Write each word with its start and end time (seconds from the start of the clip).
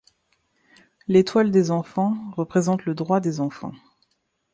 L'étoile 1.07 1.51
des 1.51 1.69
enfants 1.69 2.17
représente 2.35 2.87
les 2.87 2.95
droits 2.95 3.19
des 3.19 3.39
enfants. 3.39 3.73